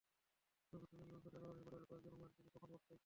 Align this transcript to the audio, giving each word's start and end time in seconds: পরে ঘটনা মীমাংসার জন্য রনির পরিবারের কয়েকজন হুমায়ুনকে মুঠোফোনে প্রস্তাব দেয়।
পরে 0.69 0.79
ঘটনা 0.81 0.97
মীমাংসার 1.01 1.31
জন্য 1.33 1.45
রনির 1.47 1.63
পরিবারের 1.67 1.89
কয়েকজন 1.89 2.11
হুমায়ুনকে 2.13 2.43
মুঠোফোনে 2.43 2.71
প্রস্তাব 2.77 2.91
দেয়। 2.97 2.99